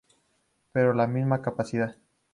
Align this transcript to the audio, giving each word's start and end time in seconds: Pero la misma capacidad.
Pero 0.71 0.95
la 0.95 1.05
misma 1.05 1.43
capacidad. 1.43 1.95